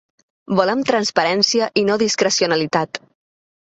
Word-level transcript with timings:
Volem 0.59 0.81
transparència 0.91 1.71
i 1.83 1.87
no 1.93 2.01
discrecionalitat. 2.07 3.05